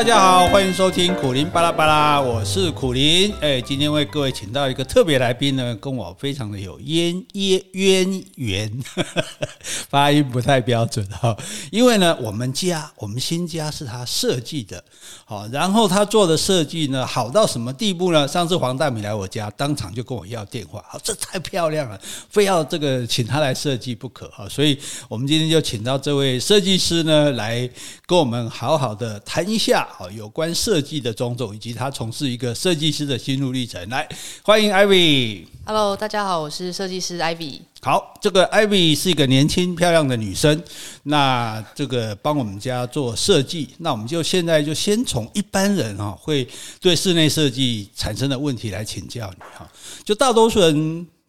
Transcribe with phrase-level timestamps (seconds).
[0.00, 3.30] 大家好，欢迎收听苦林巴拉巴拉，我是苦林。
[3.42, 8.82] 哎，今天为各位请到一个特别来宾呢，跟我非常的有渊渊渊源，
[9.90, 11.36] 发音不太标准哈。
[11.70, 14.82] 因为呢，我们家我们新家是他设计的，
[15.26, 18.26] 好，然后他做的设计呢，好到什么地步呢？
[18.26, 24.48] 上次黄大米来我家，当场就跟我要电话，好，这太漂亮了，非要这个请他来设计不可哈。
[24.48, 24.78] 所以
[25.10, 27.68] 我们今天就请到这位设计师呢，来
[28.06, 29.86] 跟我们好好的谈一下。
[29.92, 33.86] 好，有关设计的种种，以及他从事一个设计师的心路历程。
[33.88, 34.08] 来，
[34.42, 35.46] 欢迎 Ivy。
[35.66, 37.60] Hello，大家好，我是设计师 Ivy。
[37.82, 40.62] 好，这个 Ivy 是一个年轻漂亮的女生，
[41.02, 43.70] 那这个帮我们家做设计。
[43.78, 46.48] 那我们就现在就先从一般人哈会
[46.80, 49.70] 对室内设计产生的问题来请教你哈。
[50.04, 50.74] 就大多数人，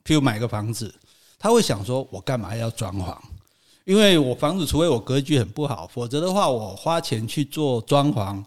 [0.06, 0.94] 譬如买个房子，
[1.40, 3.18] 他会想说：我干嘛要装潢？
[3.86, 8.44] 因为我房子，除非我格局很不好，否则的话，我花钱去做装潢，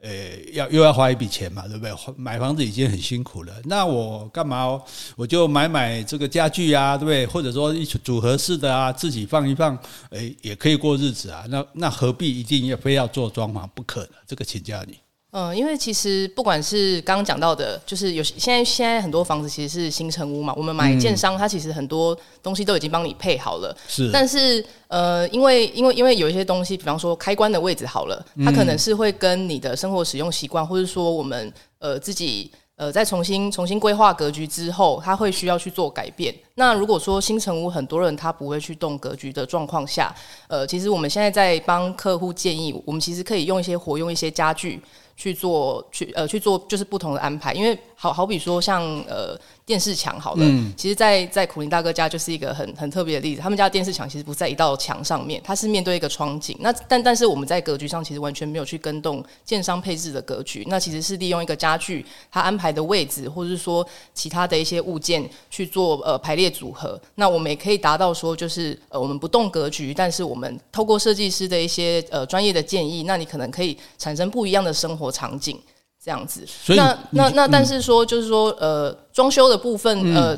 [0.00, 0.10] 呃，
[0.52, 1.94] 要又要花一笔钱嘛，对不对？
[2.16, 4.80] 买房子已经很辛苦了，那我干嘛？
[5.14, 7.24] 我就买买这个家具啊，对不对？
[7.26, 9.78] 或者说一组合式的啊，自己放一放，
[10.10, 11.44] 诶，也可以过日子啊。
[11.48, 14.16] 那那何必一定要非要做装潢不可呢？
[14.26, 14.96] 这个请教你。
[15.32, 23.74] 嗯，因为其实不管是刚刚讲到的，就是有现在现在很多房子其实是新城屋嘛，我们买建商，它其实很多东西都已经帮你配好了。
[23.88, 36.34] 是，但是呃，因为因为因为有一些东西，比方说开关的位置好了，它可能是会跟你的生活使用习惯，或者说我们呃自己呃再重新重新规划格局之后，它会需要去做改变。
[36.56, 40.14] 那如果说新城屋很多人他不会去动格局的状况下，
[40.48, 44.78] 呃，其实我们现在在帮客户建议，我们其实可以用一些活用一些家具。
[45.16, 49.38] 去做去呃去做就是不同的安排，因为好好比说像呃
[49.72, 53.40] 电视墙好了，嗯、其实在，在在苦林大哥家就是一个很很特别的例子。
[53.40, 56.54] 他们家的电视墙其实不在一道墙上面，它是面对一个窗景。
[56.60, 67.00] 那但但是我们在格局上其实完全没有去跟动建商配置的格局，那其实是利用一个家具它安排的位置，或者是说其他的一些物件去做呃排列组合。
[67.14, 75.58] 那我们也可以达到说就是呃我们不动格局，但是我们透过设计师的一些呃专业的建议，那你可能可以产生不一样的生活场景。
[76.02, 80.36] 这样子，那那那，但是说就是说，呃，装修的部分，呃。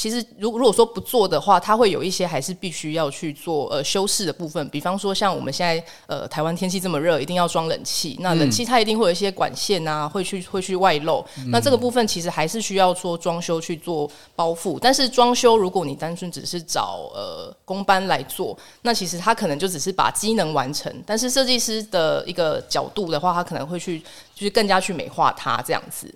[0.00, 4.66] 其实，如如果说不做的话，它会有一些还是必须要去做呃修饰的部分。
[4.70, 8.16] 比方说，像我们现在呃台湾天气这么热，一定要装冷气。
[8.20, 11.22] 那冷气它一定会有一些管线啊，会去 会去外露。
[11.48, 14.78] 那这个部分其实还是需要做装修去做包覆。
[14.80, 20.90] 但是装修，如果你单纯只是找呃工班来做，那其实它可能就只是把机能完成。
[21.04, 23.98] 但是设计师的一个角度的话，他可能会去
[24.34, 26.10] 就是更加去美化它这样子。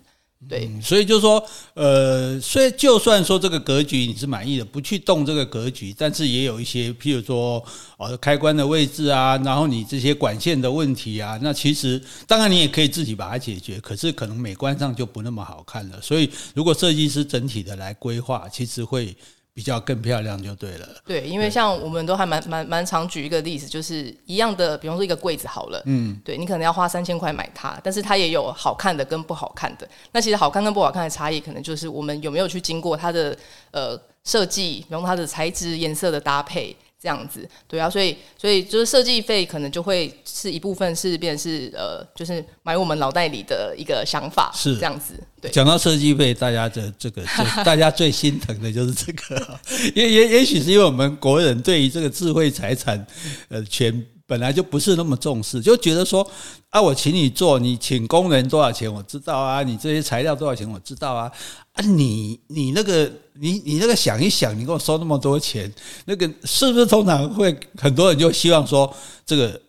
[0.49, 1.45] 对、嗯，所以就是说，
[1.75, 7.65] 呃，虽就算说这个格局你是满意的，不去动这个格局，但是也有一些，譬如说，
[7.97, 16.01] 哦，开关的位置啊，然后你这些管线的问题啊，那其实当然你也可以自己把它解决，可是可能美观上就不那么好看了。
[16.03, 19.17] 所以，如果设计师整体的来规划，其实会。
[19.55, 20.89] 比较更漂亮就对了。
[21.07, 29.89] 对，因为像我们都还蛮蛮蛮常举一个例子，就是一样的，比方说一个柜子好了，嗯，对你可能要花三千块买它，但是它也有好看的跟不好看的。
[30.11, 33.37] 那其实好看跟不好看的差异，可能就是我们有没有去经过它的
[33.71, 36.77] 呃设计，然后它的材质、颜色的搭配。
[37.05, 44.77] 这样子，对啊，所以所以就是设计费可能就会是一部分是变成是呃，就是买我们脑袋里的一个想法是。
[44.77, 45.13] 这样子。
[45.39, 47.23] 对，讲到设计费，大家的这个
[47.63, 49.61] 大家最心疼的就是这个，
[49.95, 53.07] 也也也许是因为我们国人对于这个智慧财产
[53.49, 56.27] 呃权本来就不是那么重视，就觉得说
[56.71, 61.31] 啊，我请你做，你请工人多少钱我知道啊，你这些材料多少钱我知道啊。
[61.73, 65.71] 啊你，你你那个，你你那个想一想，你给我收那么多钱，
[66.07, 68.91] 那个是不是通常会很多人就希望说，
[69.27, 69.61] 这个，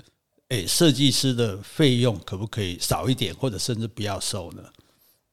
[0.47, 4.63] 诶，设计师的费用可不可以少一点，或者甚至不要收呢？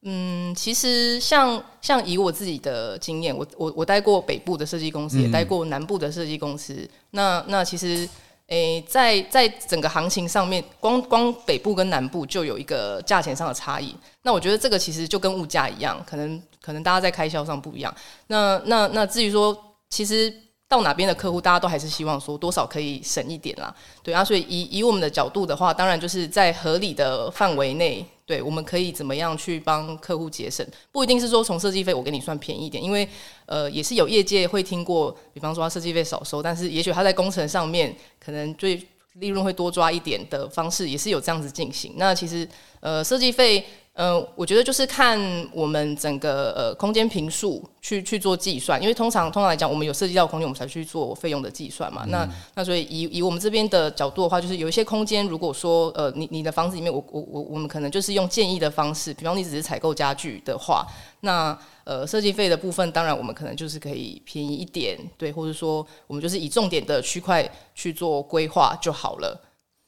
[0.01, 8.09] 嗯，其实像像以我自己的经验，我我我待过北部的设计公司，也待过南部的设计公司，嗯、那那其实。
[8.53, 13.95] 诶，在在整个行情上面，光光北部跟南部就有一个价钱上的差异。
[14.21, 17.91] 那我觉得这个其实就跟物价一样，可能可能大家在开销上不一样。
[18.27, 19.57] 那那那至于说，
[19.89, 20.31] 其实
[20.73, 23.73] 到哪边的客户，大家都还是希望说多少可以省一点啦。
[24.01, 28.03] 对啊，所以以以我们的角度的话，当然就是在合理的范围内。
[28.25, 30.65] 对，我们可以怎么样去帮客户节省？
[30.93, 33.07] 不一定是说从设计费我给你算便宜一点，因为
[33.45, 37.93] 呃也是有业界会听过，比方说设计费少收，但是也许他在工程上面
[38.23, 38.81] 可能最
[39.15, 41.95] 利润会多抓一点的方式，也是有这样子进行。
[41.97, 42.47] 那其实
[42.79, 45.19] 呃设计费、呃，我觉得就是看
[45.53, 52.01] 我们整个呃空间平数去去做计算，因为通常通常来讲，我们有涉及到空间，我们才去做费用的计算嘛。
[52.05, 60.87] 嗯、那那所以以以我们这边的角度的话，就是有一些空间，如果说呃你你的房子里面，我我我我们可能就是用建议的方式，比方你只是采购家具的话，
[61.19, 69.39] 那呃设计费的部分，当然我们可能就是可以便宜一点，对，或者说我们就是以重点的区块去做规划就好了。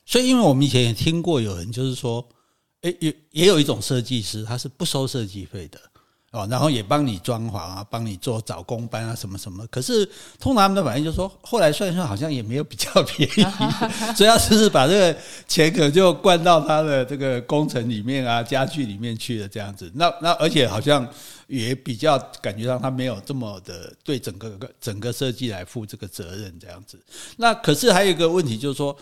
[0.06, 2.24] 所以，因为我们以前也听过有人就是说。
[2.86, 5.80] 也也也有一种设计师，他是不收设计费的
[6.32, 9.66] 哦，然后也帮你装潢啊，帮你做找工班啊，什么什么。
[9.68, 10.06] 可是
[10.38, 13.42] 通常他们的反应就是说，后来算一算，好像也没有比较便宜，
[14.14, 19.90] 所以他只是把这个钱可能就灌到他的这个工程里面啊、家具里面去了这样子。
[19.96, 21.08] 那那而且好像
[21.48, 27.00] 也比较感觉上他没有这么的对整个整个设计来负这个责任这样子。
[27.38, 28.96] 那可是还有一个问题就是说，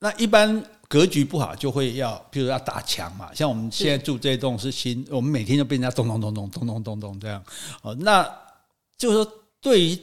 [0.00, 0.60] 那一般。
[0.90, 3.30] 格局不好就会要，譬如要打墙嘛。
[3.32, 7.40] 像我们现在住这栋是新，我们每天就被人家咚咚咚咚咚咚咚咚这样。
[7.82, 8.28] 哦，那
[8.98, 9.96] 就是说，对于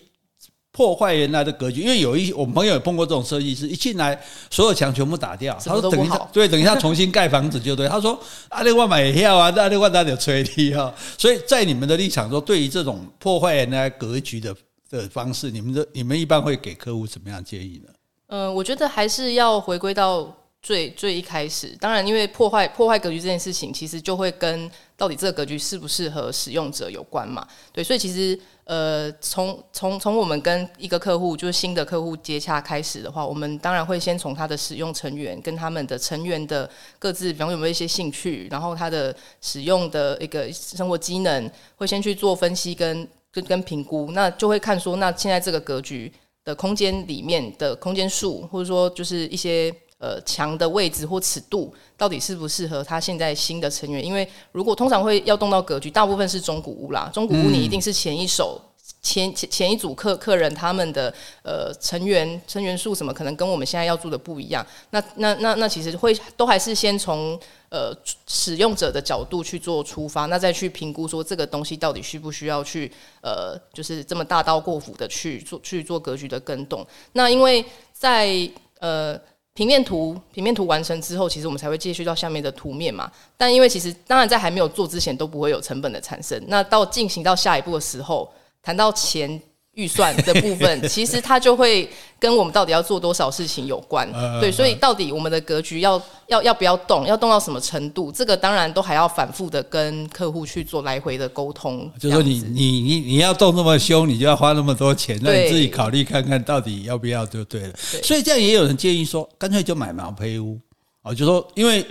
[0.71, 4.17] 破坏原来的格局，因为有一我们朋友也碰过这种设计师，一进来
[4.49, 7.85] 所有墙全部打掉，他说等一下，对，等一下重新盖房子就对。
[7.89, 8.17] 他说
[8.47, 10.95] 阿里万买票啊，阿里万大点吹力啊。
[11.19, 14.55] 所以在你们的立场说，对于这种破坏原来格局的
[14.89, 17.91] 的方式，你们的你们一般会给客户什么样建议呢？
[18.27, 20.33] 嗯，我觉得还是要回归到。
[20.59, 27.47] 最最一开始，当然，因为破坏破坏格局这件事情，其实就会跟到底这个格局适不适合使用者有关嘛。
[27.71, 36.69] 对，所以其实呃，从从从我们跟一个客户，就是新的客户接洽开始的话，我们当然会先从他的使用成员跟他们的成员的
[36.99, 46.11] 各自，比方有没有一些兴趣，然后他的使用的一个生活机能，会先去做分析跟跟跟评估，那就会看说，那现在这个格局
[46.47, 49.75] 的空间里面的空间数，或者说就是一些。
[49.99, 54.05] 呃，墙的位置或尺度到底适不适合他现在新的成员？
[54.05, 57.09] 因为如果通常会要动到格局，大部分是中古屋啦。
[57.11, 58.61] 中古屋你一定是前一手、
[59.07, 61.13] 前前前一组客客人他们的
[61.43, 64.65] 呃成员成员数什么可能跟我们现在要住的不一样。
[64.89, 67.39] 那那那那其实会都还是先从
[67.69, 67.95] 呃
[68.27, 76.85] 使用者的角度去做出发，那再去评估说这个东西到底需不需要去呃就是这么大刀过斧的去做去做格局的更动。
[77.13, 77.63] 那因为
[77.93, 78.49] 在
[78.79, 79.19] 呃。
[79.57, 83.11] 平面图平面图完成之后，其实我们才会继续到下面的图面嘛。
[83.35, 86.39] 但因为其实当然在还没有做之前都不会有成本的产生。
[86.47, 88.31] 那到进行到下一步的时候，
[88.61, 89.41] 谈到钱。
[89.77, 91.87] 预算的部分， 其实它就会
[92.17, 94.11] 跟我们到底要做多少事情有关。
[94.41, 101.87] 对，所以到底我们的格局要要要不要动，要动到什么程度，这个当然都还要反复的跟客户去做来回的沟通。
[101.99, 107.73] 就是说你你你你要动那么凶，你就要花那么多钱，那你自己考虑看看到底要不要就对了。
[107.77, 110.59] 所以这样也有人建议说，干脆就买毛坯屋
[111.03, 111.85] 哦，就说因为。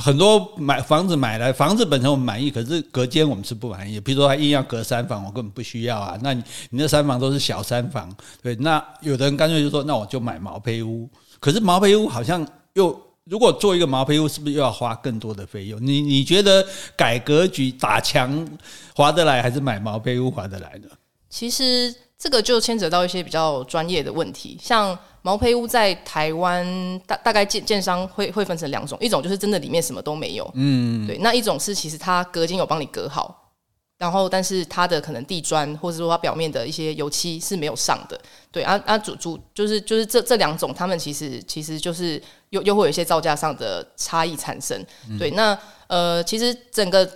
[0.00, 4.00] 很多买房子买来，房子本身我们满意，可是隔间我们是不满意。
[4.00, 6.18] 比如说他硬要隔三房，我根本不需要啊。
[6.22, 8.10] 那你你那三房都是小三房，
[8.42, 8.54] 对？
[8.56, 11.08] 那有的人干脆就说，那我就买毛坯屋。
[11.40, 15.78] 可是毛坯屋好像又如果做一个毛坯屋，是不是又要花更多的费用？
[15.84, 16.66] 你你觉得
[16.96, 18.48] 改格局打墙
[18.94, 20.88] 划得来，还是买毛坯屋划得来呢？
[21.28, 24.98] 其实这个就牵扯到一些比较专业的问题，像。
[25.24, 26.66] 毛坯屋在台湾
[27.06, 33.52] 大大概建建商会会分成两种，一种就是真的里面什么都没有，嗯，对，那一种是其实它隔间有帮你隔好，
[33.98, 38.20] 然后但是它的可能地砖或者说它表面的一些油漆是没有上的，
[38.50, 44.84] 对啊啊主主就是就是这这两种，他们其实其实就是又又会有一些造价上的差异产生，
[45.20, 47.08] 对，那呃其实整个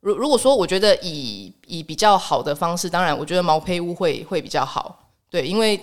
[0.00, 5.80] 如如果说我觉得以以比较好的方式，当然我觉得毛坯屋会会比较好，对，因为。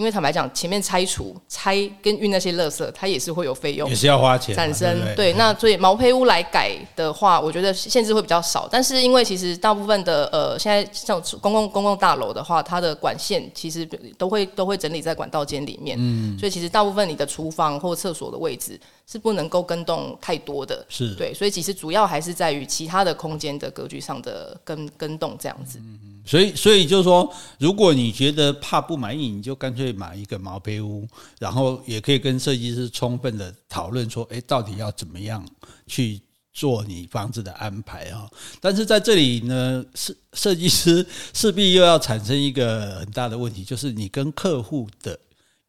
[0.00, 4.98] 因为坦白讲，前面拆除、拆跟运那些垃圾，它也是会有费用，也是要花钱产生。
[5.00, 8.66] 对，对，对，那所以毛坯屋来改的话，我觉得限制会比较少。
[8.72, 13.84] 但是因为其实大部分的呃，现在像公共公共大楼的话，它的管线其实
[14.16, 25.78] 都会都会整理在管道间里面，嗯，所以其实大部分你的厨房或厕所的位置是不能够跟动太多的，是对，所以其实主要还是在于其他的空间的格局上的跟跟动这样子。
[25.78, 31.04] 嗯所以，所以就是说，如果你觉得怕不满意，你就干脆买一个毛坯屋，
[31.40, 35.44] 然后也可以跟设计师充分的讨论说，诶，到底要怎么样
[35.88, 36.20] 去
[36.52, 38.30] 做你房子的安排啊？
[38.60, 45.18] 但是在这里呢，设设计师势必又要产生一个很大的问题，就是你跟客户的。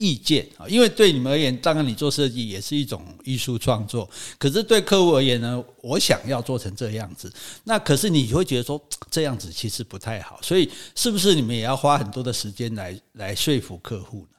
[0.02, 4.10] 意见啊，因为对你们而言，当然你做设计也是一种艺术创作。
[4.40, 7.32] 可是对客户而言呢，我想要做成这样子，
[7.66, 8.82] 那可是你会觉得说
[9.12, 14.38] 这样子其实不太好，所以是不是你们也要花很多的时间来来说服客户呢？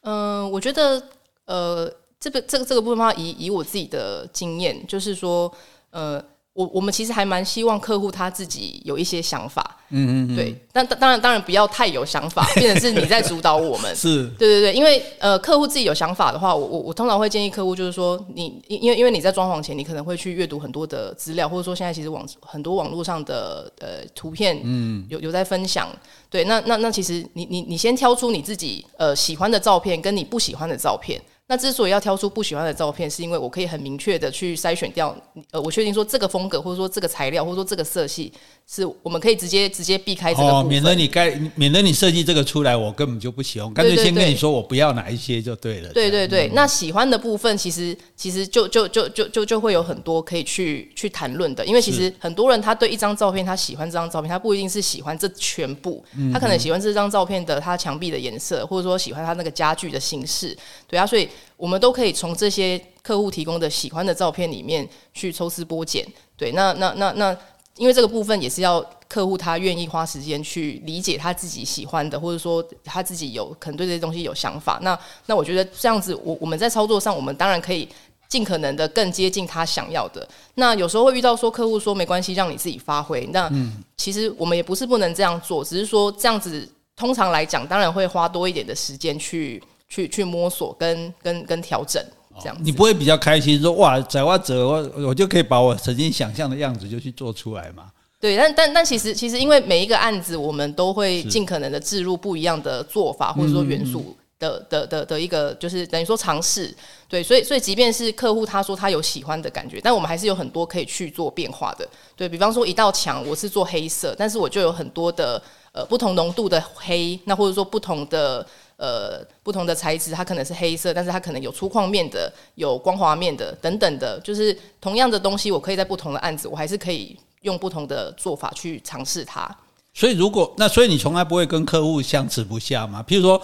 [0.00, 1.00] 嗯、我觉得
[1.44, 5.52] 呃，这个这个这个部分的话，以以我自己的经验，就是说
[5.90, 6.20] 呃，
[6.54, 14.28] 我我们其实还蛮希望客户他自己有一些想法，嗯嗯，对，但当然当然不要太有想法，变成是你在主导我们， 是。
[14.38, 25.88] 对对对，因为呃客户自己有想法的话，我我我通常会建议客户就是说，你因为因为你在装潢前，你可能会去阅读很多的资料，或者说现在其实网很多网络上的呃图片，嗯，有有在分享，
[26.28, 31.18] 对，那那那其实你你你先挑出你自己呃喜欢的照片，跟你不喜欢的照片。
[31.48, 35.14] 那之所以要挑出不喜欢的照片，是因为我可以很明确的去筛选掉，
[35.50, 38.32] 呃，我确定说这个风格，或者说这个材料，或者说这个色系。
[38.64, 45.92] 是我们可以直接直接避开这个部分，免得你该免得你设计这个出来，我根本就不喜欢，干脆先跟你说我不要哪一些就对了。
[45.92, 60.56] 对对对，那喜欢的部分其实其实就就就就就就会有很多可以去去谈论的，因为其实很多人他对一张照片他喜欢这张照片，他不一定是喜欢这全部，他可能喜欢这张照片的他墙壁的颜色，或者说喜欢他那个家具的形式，
[60.86, 67.36] 对啊，所以我们都可以从这些客户提供的喜欢的照片里面去抽丝剥茧，对，那那那那。
[67.78, 74.78] 因为这个部分也是要客户他愿意花时间去理解他自己喜欢的，或者说他自己有可能对这些东西有想法。
[74.82, 77.88] 那那我觉得这样子，我我们在操作上，我们当然可以
[78.28, 80.28] 尽可能的更接近他想要的。
[80.56, 83.26] 那有时候会遇到说客户说没关系，让你自己发挥。
[83.32, 83.50] 那
[83.96, 89.60] 其实我们也不是不能这样做，只是说这样子通常来讲，当然会花多一点的时间去
[89.92, 92.02] 去去摸索跟跟跟调整。
[92.40, 97.90] 这样，你不会比较开心说哇，在我这我我就可以把我曾经想象的样子就去做出来嘛？
[98.18, 106.74] 对，但但但其实其实因为每一个案子，我们都会尽可能的置入不一样的做法，或者说元素的的的的一个，就是等于说尝试。
[107.06, 111.86] 对，所以所以即便是客户他说他有喜欢的感觉，但我们还是有很多可以去做变化的。
[112.16, 118.46] 对，比方说一道墙，我是做黑色，但是我就有很多的呃不同浓度的黑，那或者说不同的。
[118.82, 129.48] 呃，不同的材质，它可能是黑色，但是它可能有粗犷面的，有光滑面的，等等的，就是同样的东西，我可以在不同的案子，我还是可以用不同的做法去尝试它。
[129.94, 133.04] 所以，如果那，所以你从来不会跟客户相持不下吗？
[133.06, 133.40] 譬如说，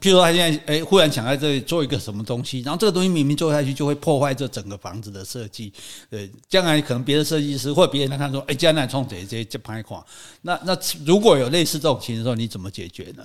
[0.00, 5.70] 譬如说他现在哎，忽然想在这里做一个什么东西，然后这个东西明明做下去就会破坏这整个房子的设计。
[6.10, 10.02] 呃，将来可能别的设计师或别人来看说，哎，将来冲这些这拍款。
[10.40, 13.24] 那那如果有类似这种情况的时候，你怎么解决呢？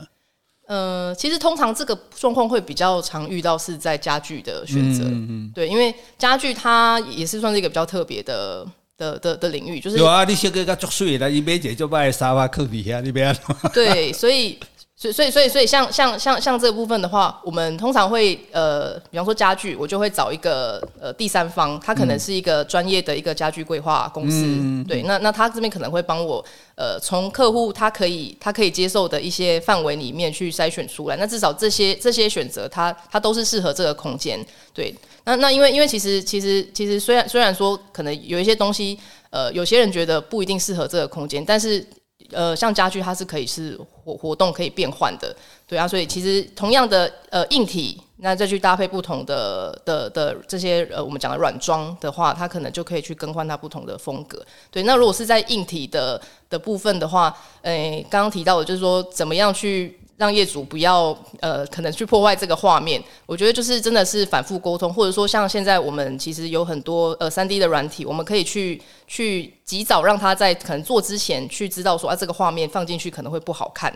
[0.74, 8.66] 呃，其实通常这个状况会比较常遇到是在家具的选择，嗯嗯，对，因为家具它也是算是一个比较特别的
[8.98, 13.36] 的的的领域，就是有啊，你先给个作祟了，你买姐就把沙发坑底下那边，
[13.72, 14.58] 对，所以。
[15.04, 26.44] 所以，所以，所以，所以，像像像像这个部分的话，我们通常会呃，比方说家具，我就会找一个呃第三方，他可能是一个专业的一个家具规划公司，嗯、对，那那他这边可能会帮我
[26.76, 34.40] 呃，从客户他可以他可以接受的一些范围里面去筛选出来，那至少这些这些选择，它它都是适合这个空间，
[34.74, 34.96] 对，
[35.26, 38.98] 那那因为因为其实其实其实虽然虽然说可能有一些东西，
[39.32, 41.86] 呃，有些人觉得不一定适合这个空间，但是。
[42.34, 45.36] 呃，像家具它是可以是活活动可以变换的，
[45.68, 54.46] 对啊，所以其实同样的呃硬体，那再去搭配不同的的的这些呃我们讲的软装的话，它可能就可以去更换它不同的风格。
[54.70, 60.00] 对，那如果是在硬体的的部分的话，诶，刚刚提到的就是说怎么样去。
[60.18, 63.02] 让业主不要呃，可能去破坏这个画面。
[63.26, 73.94] 我觉得就是真的是反复沟通，或者说像现在我们其实有很多呃三 D 的软体，我们可以去去及早让他在可能做之前去知道说啊，这个画面放进去可能会不好看。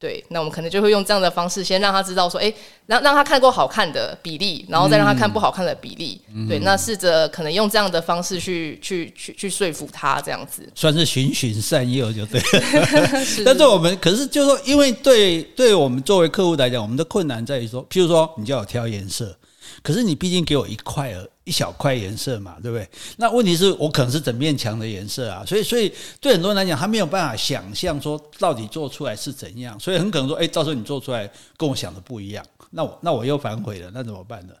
[0.00, 2.50] 对，那我们可能就会用这样的方式，先让他知道说，哎，
[2.86, 6.18] 让让他看过好看的比例，然后再让他看不好看的比例。
[6.34, 12.40] 嗯、对，那试着可能用这样的方式去去去去说服他，这样子算是循循善诱就对。
[13.22, 19.36] 是但是我们可是就是说，因为对对我们作为客户来讲，我们的困难在于说，譬如说你叫我挑颜色。
[19.82, 22.88] 可是你毕竟给我一块儿一小块颜色嘛，对不对？
[23.16, 34.54] 那问题是我可能是整面墙的颜色啊，所以所以对很多人来讲，他没有办法想象说到底做出来是怎样，所以很可能说，哎，到时候你做出来跟我想的不一样，那我那我又反悔了，那怎么办呢？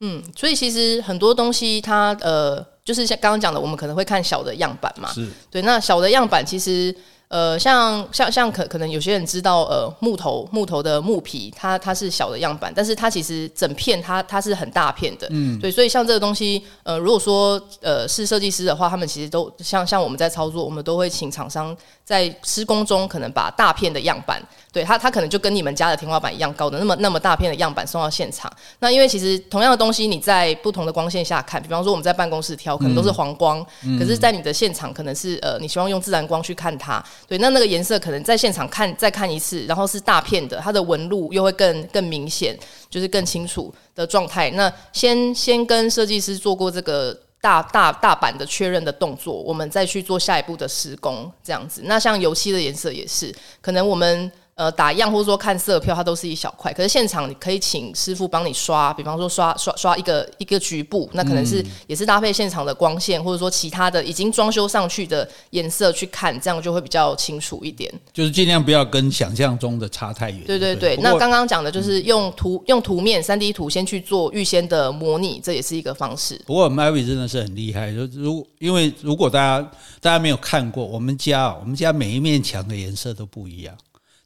[0.00, 6.92] 嗯，所以其实很多东西它呃，就是像刚刚讲的，我们可能会看小的样板嘛，是对，那小的样板其实。
[7.28, 21.76] 呃，像像像可可能有些人知道，呃，木头木头的木皮，它它是小的样板，但是它其实整片它它是很大片的，嗯，对，所以像这个东西，呃，如果说呃是设计师的话，他们其实都像像我们在操作，我们都会请厂商
[22.08, 24.42] 在施工中可能把大片的样板。
[24.72, 28.50] 对它，它可能就跟你们家的天花板一样高的那么那么大片的样板送到现场。
[28.78, 37.04] 那因为其实同样的东西，你在不同的光线下看，比方说我们在办公室挑，可能都是黄光，嗯、可是，在你的现场可能是呃，你希望用自然光去看它。
[37.26, 42.56] 对，那那个颜色可能在现场看再看一次，然后是大片的，它的纹路又会更更明显，
[42.88, 44.50] 就是更清楚的状态。
[44.52, 47.18] 那先先跟设计师做过这个。
[47.40, 51.82] 大大大板的确认的动作，我们再去做下一步的施工，这样子。
[51.84, 54.30] 那像油漆的颜色也是，可能我们。
[54.58, 56.72] 呃，打样或者说看色票，它都是一小块。
[56.72, 67.88] 可是现场你可以请师傅帮你刷，比方说刷刷刷一个一个局部，那可能是也是搭配现场的光线，或者说其他的已经装修上去的颜色去看，这样就会比较清楚一点。
[68.12, 70.42] 就是尽量不要跟想象中的差太远。
[70.44, 76.42] 对对对，那刚刚讲的就是用图、嗯、用图面三 D 图先去做预先的模拟，这也是一个方式。
[76.44, 83.72] 不过 Mary 真的是很厉害，就如因为如果大家大家没有看过，我们家我们家每一面墙的颜色都不一样。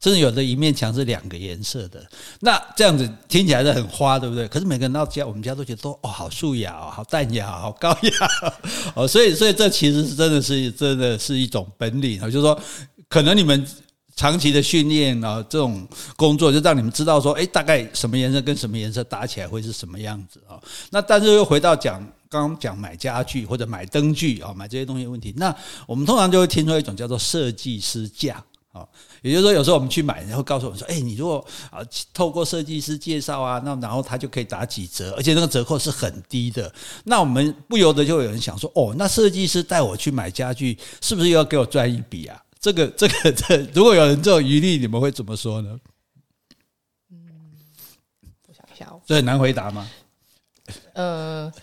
[0.03, 2.05] 甚至有的一面墙是两个颜色的，
[2.41, 4.45] 那这样子听起来是很花，对不对？
[4.49, 8.11] 可是每个人到家，我们家都觉得都哦，好素雅哦，好淡雅，好高雅
[8.95, 12.59] 哦，所以所以这其实是真的是真的是一种本领啊，就是说
[13.07, 13.65] 可能你们
[14.17, 20.59] 长期的训练啊，这种工作就让你们知道说，哎，大概什么颜色跟什么颜色搭起来会是什么样子啊？
[20.89, 25.55] 那但是又回到讲刚刚讲买家具或者买灯具啊，买这些东西的问题，那
[25.87, 28.43] 我们通常就会听说一种叫做设计师价。
[28.73, 28.87] 啊，
[29.21, 31.79] 也就是说，有时候我们去买，然后告诉我们说：“哎，你如果啊
[32.11, 36.73] 透过设计师介绍啊，那然后他就可以打几折，而且那个折扣是很低的。”
[37.05, 45.79] 那我们不由得就有人想说：“哦，那设计师带我去买家具，是不是又要给我赚一笔啊？”这个、这个、这，如果有人这种疑虑，你们会怎么说呢？
[47.11, 47.51] 嗯，
[48.47, 49.87] 我想一下哦，这很难回答吗？
[50.93, 51.53] 呃，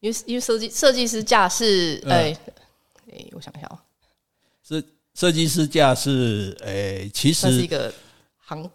[0.00, 2.34] 因为因为设计设计师价是哎
[3.12, 3.78] 哎，我想一下哦，
[4.66, 4.82] 是。
[5.16, 7.92] 设计师价是诶、欸，其实是一个
[8.36, 8.70] 行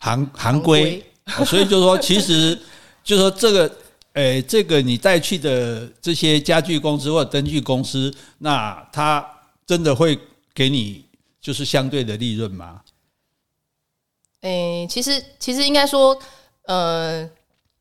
[0.00, 1.04] 行行规，
[1.46, 2.58] 所以就是说， 其实
[3.04, 3.66] 就是说这个
[4.14, 9.24] 诶、欸，这个你带去的这些家具公司或者灯具公司，那他
[9.64, 10.18] 真的会
[10.52, 11.04] 给你
[11.40, 12.82] 就是相对的利润吗？
[14.40, 16.18] 诶、欸，其实其实应该说，
[16.64, 17.30] 呃。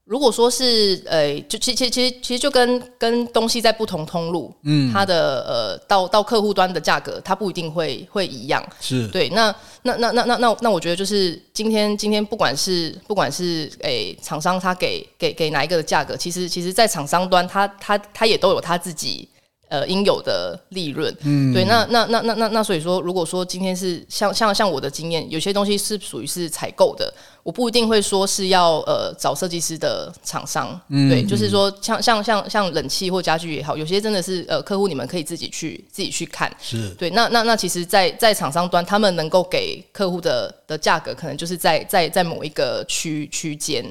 [0.05, 9.29] 如果说是呃，就其其其实其实就跟跟东西在不同通路，嗯，它的呃到到客户端的价格，它不一定会会一样，是对。
[9.29, 19.27] 那那那那那那那我觉得就是今天今天不管是不管是诶厂商他给给给哪一个的价格，其实其实在厂商端他他他也都有他自己。
[19.67, 36.89] 呃，应有的利润，嗯，对，那那那那那那，所以说，如果说今天是像像像我的经验，有些东西是属于是采购的，我不一定会说是要呃找设计师的厂商，嗯，对，就是说像像像像冷气或家具也好，有些真的是呃客户你们可以自己去自己去看，是。
[36.91, 43.83] 对，那那那其实在，在在厂商端，他们能够给客户的的价格，可能就是在在在某一个区区间。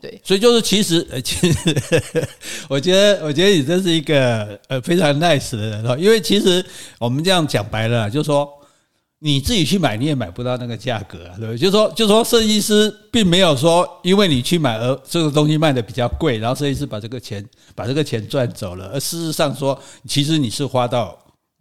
[0.00, 1.58] 对，所以就是其实， 其实
[2.68, 5.96] 我觉得，我觉得你真是一个呃非常 nice 的人哦。
[5.98, 6.64] 因为其实
[6.98, 8.48] 我们这样讲白了，就是说
[9.18, 11.58] 你自己去买，你也买不到那个价格，对不对？
[11.58, 21.16] 就是说，就是说，设计师并没有说因为你去买而这个东西卖的比较贵，然后设计师把这个钱把这个钱赚走了，而事实上说，其实你是花到。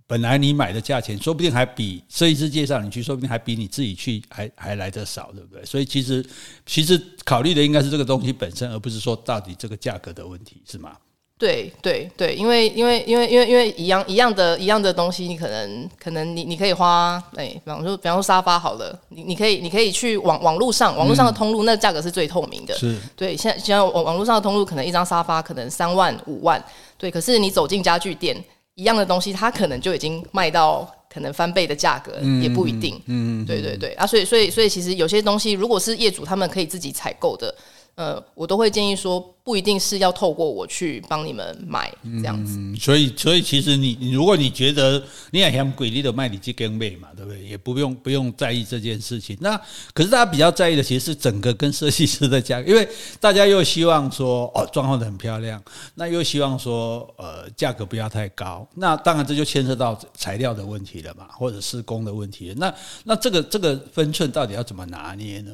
[0.10, 5.64] 本来你买的价钱，说不定还比设计师介绍你去，说不定还比你自己去还还来得少，对不对？
[5.64, 6.26] 所以其实
[6.66, 10.98] 其实考虑的应该是这个东西本身，而不是说到底这个价格的问题，是吗？
[11.38, 23.38] 对对对，因为因为因为因为因为一样一样的一样的东西，你可能可能你你可以花，哎，比方说比方说沙发好了，你你可以你可以去网网络上网络上的通路，那价格是最透明的，是对。
[23.38, 26.60] 现在现在网网络上的通路，可能一张沙发可能三万五万，
[26.98, 27.12] 对。
[27.12, 28.44] 可是你走进家具店。
[28.80, 33.00] 一样的东西，它可能就已经卖到可能翻倍的价格，也不一定。
[33.08, 37.54] 嗯，对对对啊，所以所以所以，其实有些东西，如果是业主他们可以自己采购的。
[38.00, 42.56] 呃，我都会建议说，不一定是要透过我去帮你们买这样子。
[42.58, 47.44] 嗯、所以，所以其实你，如果你觉得你也嫌贵，你的卖你去跟卖嘛，对不对？
[47.44, 49.38] 也不用不用在意这件事情。
[49.42, 49.60] 那
[49.94, 52.88] 可是大家比较在意的，其实是整个跟设计师的价格，因为
[53.20, 55.62] 大家又希望说哦，装潢的很漂亮，
[55.96, 58.66] 那又希望说呃价格不要太高。
[58.76, 62.56] 那当然这就牵涉到材料的问题了嘛，或者施工的问题了。
[62.58, 65.52] 那那这个这个分寸到底要怎么拿捏呢？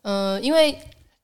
[0.00, 0.74] 呃，因为。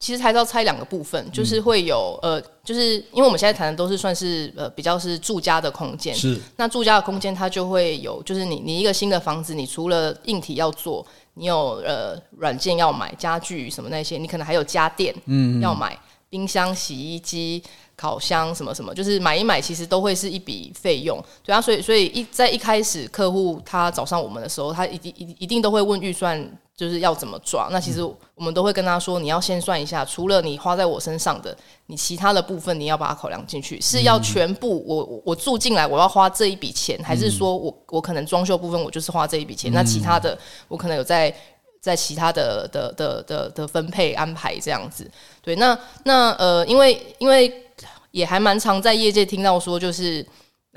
[0.01, 6.39] 其实还是要拆两个部分，就是会有呃，就是因为我们现在谈的都是算是呃比较是住家的空间，是。
[6.57, 15.61] 那住家的空间它就会有，就是你你一个新的房子，你除了硬体要做，你有呃软件要买，家具什么那些，你可能还有家电嗯。
[15.61, 15.99] 要买，
[16.31, 17.62] 冰箱、洗衣机、
[17.97, 26.51] 烤箱什么什么，就是买一买其实都会是一笔费用，对啊，所以所以一在一开始客户他找上我们的时候，他一定一一定都会问预算。
[26.79, 27.69] 就是要怎么抓？
[27.73, 31.53] 那其实我们都会跟他说，你要先算一下，除了你花在我身上的，
[31.87, 40.38] 你其他的部分你要把它考量进去，是要全部我我住进来我要花这一笔钱，还是说我我可能装修部分我就是花这一笔钱，那其他的
[40.69, 41.35] 我可能有在
[41.88, 45.11] 在其他的的的的的分配安排这样子。
[45.40, 47.64] 对，那那呃，因为因为。
[48.11, 50.24] 也还蛮常在业界听到说，就是。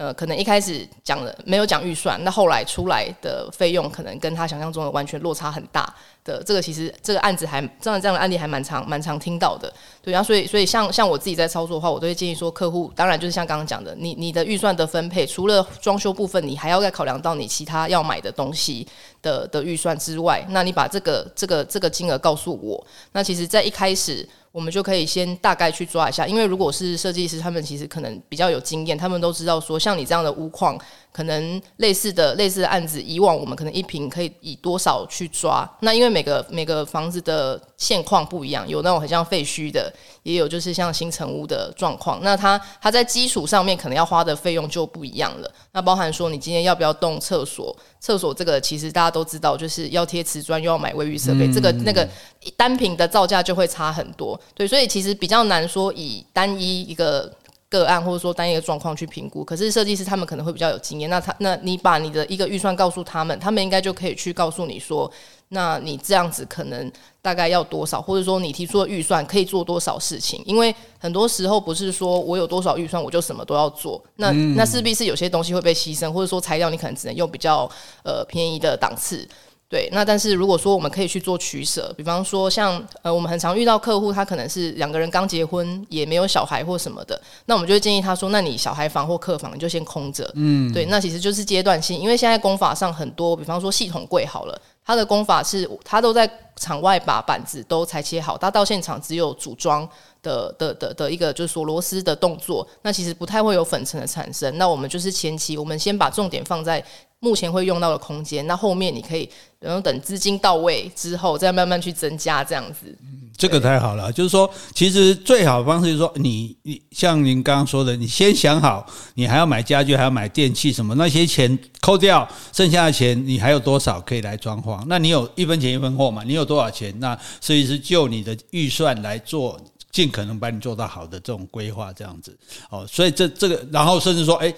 [0.02, 6.42] 呃，可能一开始讲了没有讲预算，那后来出来的费用可能跟他想象中的完全落差很大的。
[6.42, 9.72] 这个其实这个案子还这样这样的案例还蛮常蛮常听到的。
[10.02, 18.88] 对，然后所以所以像像我自己在操作的话，我都会建议说，客户当然就是像刚刚讲的，你你的预算的分配，除了装修部分，你还要再考量到你其他要买的东西
[19.22, 24.28] 的的预算之外，那你把这个这个这个金额告诉我，那其实在一开始。
[24.52, 30.78] 我们就可以先大概去抓一下，因为如果是设计师，他们其实可能比较有经验，他们都知道说，像你这样的屋况。
[31.14, 35.70] 可能类似的类似的案子，以往我们可能一平可以以多少去抓？
[35.82, 39.91] 那因为每个每个房子的现况不一样，有那种很像废墟的，
[40.22, 42.20] 也有就是像新成屋的状况。
[42.22, 45.52] 那它它在基础上面可能要花的费用就不一样了。
[45.72, 47.76] 那包含说你今天要不要动厕所？
[48.00, 52.08] 厕所这个其实大家都知道，就是要贴瓷砖又要买卫浴设备，这个那个
[52.56, 54.39] 单品的造价就会差很多。
[54.54, 57.34] 对，所以其实比较难说以单一一个。
[57.72, 61.10] 个案或者说单一个状况去评估，可是设计师他们可能会比较有经验。
[61.10, 65.10] 那他那你把你的一个预算告诉他们，他们应该就可以去告诉你说，
[65.54, 70.42] 那你这样子可能大概要多少，或者说你提出的预算可以做多少事情？
[70.46, 77.70] 因为很多时候不是说我有多少预算我就什么都要做，那那势必是有些东西会被牺牲，或者说材料你可能只能用比较
[78.04, 79.28] 呃便宜的档次。
[79.68, 99.88] 对，那但是如果说我们可以去做取舍，比方说像呃，我们很常遇到客户，他可能是两个人刚结婚，也没有小孩或什么的，那我们就会建议他说，那你小孩房或客房你就先空着，嗯，对，那其实就是阶段性，因为现在工法上很多，比方说系统柜好了，他的功法是他都在场外把板子都裁切好，他到现场只有组装
[100.22, 106.84] 的的的的一个就是锁螺丝的动作，那其实不太会有粉尘的产生，那我们就是前期我们先把重点放在。
[107.24, 112.98] 目前会用到的空间，那后面你可以，然后等资金到位之后，再慢慢去增加这样子。
[113.42, 124.84] 这个太好了，就是说，其实最好的方式就是说，你你像您刚刚说的，你先想好，你还要买家具，还要买电器什么，那些钱扣掉，剩下的钱你还有多少可以来装潢？
[124.86, 126.22] 那你有一分钱一分货嘛？
[126.24, 126.94] 你有多少钱？
[127.00, 129.60] 那设计师就你的预算来做。
[129.92, 132.34] 尽可能把你做到好的这种规划，这样子
[132.70, 134.54] 哦，所以这这个，然后甚至说，哎，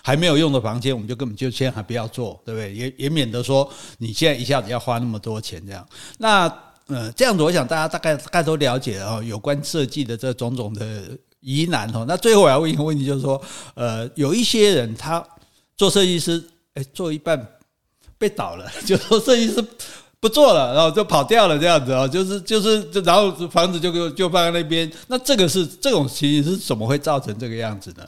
[0.00, 2.72] 还没有用的房间，我们就根本就先还不要做，对不对？
[2.74, 5.86] 也也免得说你现在一下子要花那么多钱这样。
[6.16, 6.48] 那
[6.88, 11.02] 呃，这样子，我想大家大概大概都了解了哦，有关设计的这种种的
[11.40, 12.04] 疑难哦。
[12.08, 13.40] 那最后我要问一个问题，就是说，
[13.74, 15.24] 呃，有一些人他
[15.76, 16.42] 做设计师，
[16.74, 17.46] 哎，做一半
[18.18, 19.64] 被倒了， 就说设计师。
[20.20, 24.90] 不做了，然后就跑掉了，这样子啊，就是就是就，然后房子就就放在那边。
[25.06, 28.04] 那这个是这种情形是怎么会造成这个样子呢？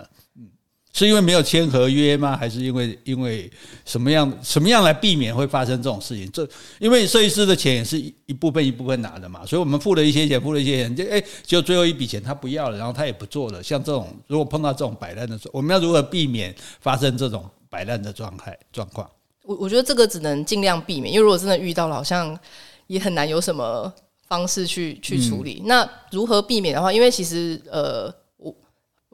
[0.90, 2.36] 嗯，是因为没有签合约吗？
[2.36, 3.50] 还是因为因为
[3.84, 6.30] 什么样什么样来避免会发生这种事情？
[6.32, 6.46] 这
[6.78, 13.62] 因为设计师的钱也是一部分一部分拿的嘛，所以我们付了一些钱，付了一些钱，就哎，就最后一笔钱他不要了，然后他也不做了。
[13.62, 19.08] 像这种如果碰到这种摆烂的时候，我们要如何避免发生这种摆烂的状态状况？
[19.44, 22.38] 我我觉得这个只能尽量避免，因为如果真的遇到了，好像
[22.88, 23.92] 也很难有什么
[24.26, 25.60] 方式去去处理。
[25.64, 28.12] 嗯、那如何避免的话，因为其实呃。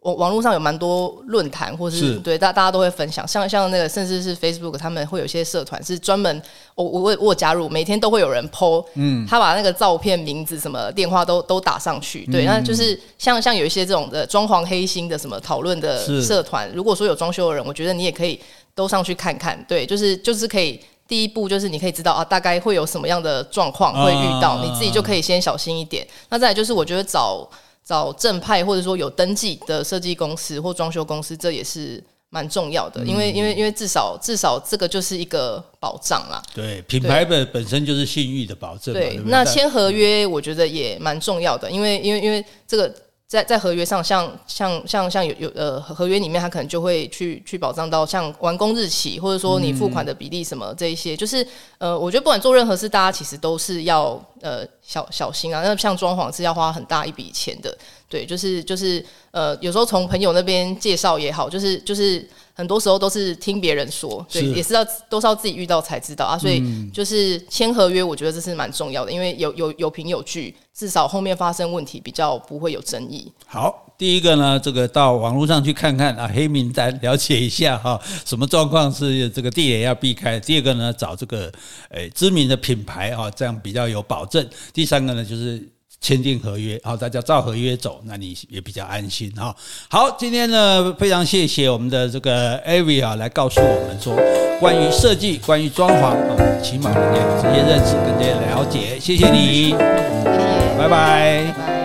[0.07, 2.19] 网网络上有蛮多论坛，或是，是。
[2.21, 6.41] 对大大家都会分享，像像那个甚至是 Facebook，他们会有一些社团是专门，
[6.77, 18.39] 我我我我加入，每天都会有人 po，嗯，他把那个照片、名字、什么电话都都打上去，对，嗯、那就是像像有一些这种的装潢黑心的什么讨论的社团，如果说有装修的人，我觉得你也可以
[18.77, 26.07] 都上去看看，对，就是就是可以第一步就是你可以知道啊，大概会有什么样的状况会遇到，你自己就可以先小心一点。
[26.29, 27.45] 那再来就是我觉得找。
[27.87, 36.43] 找正派或者说有登记的设计公司或装修公司，这也是蛮重要的，因为因为因为至少至少这个就是一个保障啦。
[36.53, 38.93] 对，品牌本本身就是信誉的保证。
[38.93, 42.93] 对，对，那签合约我觉得也蛮重要的，因为因为因为这个。
[43.29, 51.45] 在在合约上，像像像像有有呃合约里面，他可能就会去去保障到像完工日期，或者说你付款的比例什么这一些，嗯、就是
[51.79, 55.61] 呃，我觉得不管做任何事，大家其实都是要呃小小心啊。
[55.65, 57.77] 那像装潢是要花很大一笔钱的，
[58.09, 62.27] 对，就是就是呃，有时候从朋友那边介绍也好，就是就是。
[62.59, 66.39] 很多时候都是听别人说，对，也是要都是要自己遇到才知道啊。
[66.39, 73.31] 所以就是签合约，我觉得这是蛮重要的，因为有有有凭有据，至少后面发生问题比较不会有争议。
[73.45, 80.41] 好，第一个呢，这个到网络上去看看啊，黑名单了解一下哈，什么状况是这个地雷要避开。
[80.41, 81.53] 第二个呢，找这个
[81.91, 84.49] 诶知名的品牌啊，这样比较有保证。
[84.73, 85.63] 第三个呢，就是。
[86.07, 89.53] 签订合约，好大家照合约走，那你也比较安心哈。
[89.89, 94.15] 好，今天呢，非常谢谢我们的这个 Avi 啊，来告诉我们说
[94.61, 99.01] 关于设计、关于装潢啊，起码能够有直接认识跟这些了解。
[99.01, 100.89] 谢谢你，谢谢，拜拜。
[100.89, 101.76] 拜拜。